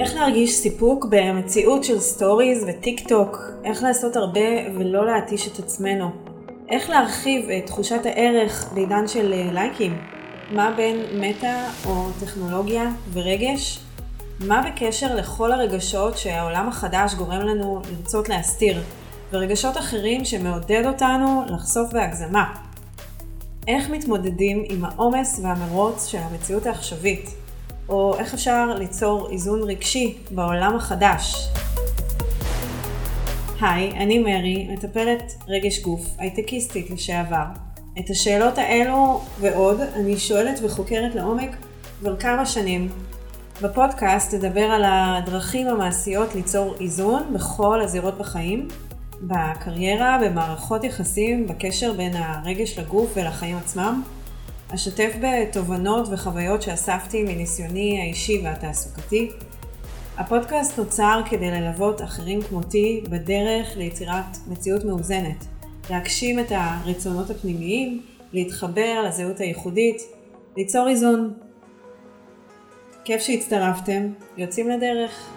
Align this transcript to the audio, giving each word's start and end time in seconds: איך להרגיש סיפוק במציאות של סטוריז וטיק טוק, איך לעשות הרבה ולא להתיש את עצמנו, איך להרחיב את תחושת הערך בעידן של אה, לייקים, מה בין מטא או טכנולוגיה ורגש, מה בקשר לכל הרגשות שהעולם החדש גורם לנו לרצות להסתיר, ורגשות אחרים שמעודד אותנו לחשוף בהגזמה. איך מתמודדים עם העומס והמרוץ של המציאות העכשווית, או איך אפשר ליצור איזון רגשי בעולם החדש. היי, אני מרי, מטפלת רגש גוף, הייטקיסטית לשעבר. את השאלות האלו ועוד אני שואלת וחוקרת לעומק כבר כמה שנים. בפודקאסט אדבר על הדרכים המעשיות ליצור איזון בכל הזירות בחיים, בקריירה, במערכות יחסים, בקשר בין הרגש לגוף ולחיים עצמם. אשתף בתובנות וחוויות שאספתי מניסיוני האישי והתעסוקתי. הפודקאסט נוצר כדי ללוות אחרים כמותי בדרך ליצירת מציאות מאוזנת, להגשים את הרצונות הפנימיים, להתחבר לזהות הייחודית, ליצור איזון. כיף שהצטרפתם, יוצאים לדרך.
איך 0.00 0.14
להרגיש 0.14 0.54
סיפוק 0.54 1.06
במציאות 1.10 1.84
של 1.84 2.00
סטוריז 2.00 2.64
וטיק 2.68 3.08
טוק, 3.08 3.38
איך 3.64 3.82
לעשות 3.82 4.16
הרבה 4.16 4.40
ולא 4.74 5.06
להתיש 5.06 5.48
את 5.48 5.58
עצמנו, 5.58 6.10
איך 6.70 6.90
להרחיב 6.90 7.50
את 7.50 7.66
תחושת 7.66 8.00
הערך 8.06 8.72
בעידן 8.74 9.08
של 9.08 9.32
אה, 9.32 9.52
לייקים, 9.52 9.98
מה 10.50 10.74
בין 10.76 10.96
מטא 11.20 11.64
או 11.86 12.06
טכנולוגיה 12.20 12.90
ורגש, 13.12 13.78
מה 14.40 14.62
בקשר 14.62 15.14
לכל 15.14 15.52
הרגשות 15.52 16.18
שהעולם 16.18 16.68
החדש 16.68 17.14
גורם 17.14 17.40
לנו 17.40 17.82
לרצות 17.90 18.28
להסתיר, 18.28 18.82
ורגשות 19.32 19.76
אחרים 19.76 20.24
שמעודד 20.24 20.82
אותנו 20.86 21.42
לחשוף 21.48 21.92
בהגזמה. 21.92 22.54
איך 23.68 23.90
מתמודדים 23.90 24.64
עם 24.68 24.84
העומס 24.84 25.40
והמרוץ 25.42 26.06
של 26.06 26.18
המציאות 26.18 26.66
העכשווית, 26.66 27.45
או 27.88 28.18
איך 28.18 28.34
אפשר 28.34 28.74
ליצור 28.78 29.30
איזון 29.30 29.62
רגשי 29.62 30.18
בעולם 30.30 30.76
החדש. 30.76 31.48
היי, 33.60 33.90
אני 33.90 34.18
מרי, 34.18 34.68
מטפלת 34.72 35.32
רגש 35.48 35.80
גוף, 35.80 36.06
הייטקיסטית 36.18 36.90
לשעבר. 36.90 37.44
את 37.98 38.10
השאלות 38.10 38.58
האלו 38.58 39.20
ועוד 39.40 39.80
אני 39.80 40.16
שואלת 40.18 40.60
וחוקרת 40.62 41.14
לעומק 41.14 41.50
כבר 42.00 42.16
כמה 42.16 42.46
שנים. 42.46 42.88
בפודקאסט 43.62 44.34
אדבר 44.34 44.60
על 44.64 44.82
הדרכים 44.86 45.66
המעשיות 45.66 46.34
ליצור 46.34 46.74
איזון 46.80 47.22
בכל 47.32 47.80
הזירות 47.80 48.18
בחיים, 48.18 48.68
בקריירה, 49.22 50.18
במערכות 50.24 50.84
יחסים, 50.84 51.46
בקשר 51.46 51.92
בין 51.92 52.12
הרגש 52.16 52.78
לגוף 52.78 53.12
ולחיים 53.16 53.56
עצמם. 53.56 54.02
אשתף 54.74 55.12
בתובנות 55.22 56.08
וחוויות 56.10 56.62
שאספתי 56.62 57.22
מניסיוני 57.22 58.00
האישי 58.00 58.40
והתעסוקתי. 58.44 59.30
הפודקאסט 60.16 60.78
נוצר 60.78 61.20
כדי 61.30 61.50
ללוות 61.50 62.02
אחרים 62.02 62.42
כמותי 62.42 63.02
בדרך 63.10 63.76
ליצירת 63.76 64.36
מציאות 64.48 64.84
מאוזנת, 64.84 65.44
להגשים 65.90 66.38
את 66.38 66.46
הרצונות 66.50 67.30
הפנימיים, 67.30 68.02
להתחבר 68.32 69.02
לזהות 69.08 69.40
הייחודית, 69.40 70.02
ליצור 70.56 70.88
איזון. 70.88 71.34
כיף 73.04 73.22
שהצטרפתם, 73.22 74.12
יוצאים 74.36 74.68
לדרך. 74.68 75.35